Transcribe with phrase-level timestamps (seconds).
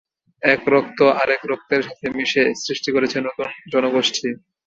[0.43, 4.27] এক রক্ত আরেক রক্তের সাথে মিশে সৃষ্টি করেছে নতুন জনগোষ্ঠী।